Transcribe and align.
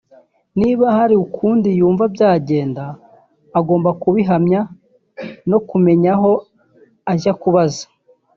niba 0.59 0.85
hari 0.97 1.15
ukundi 1.25 1.69
yumva 1.79 2.03
byagenda 2.15 2.83
agomba 3.59 3.89
kubihamya 4.01 4.61
no 5.49 5.59
kumenya 5.69 6.11
aho 6.17 6.31
ajya 7.11 7.33
kubaza 7.41 7.85